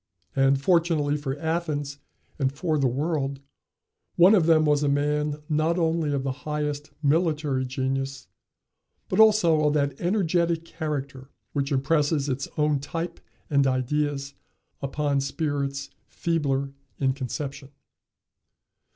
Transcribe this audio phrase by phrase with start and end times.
[0.35, 1.99] And, fortunately for Athens
[2.39, 3.39] and for the world,
[4.15, 8.27] one of them was a man, not only of the highest military genius,
[9.09, 14.33] but also of that energetic character which impresses its own type and ideas
[14.81, 17.69] upon spirits feebler in conception.